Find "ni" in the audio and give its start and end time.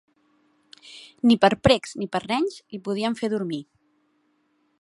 1.31-1.37, 2.03-2.09